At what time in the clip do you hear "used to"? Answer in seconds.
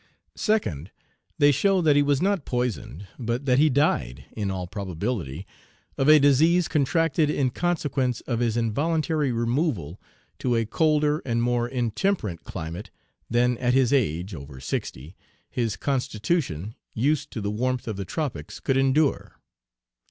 16.95-17.39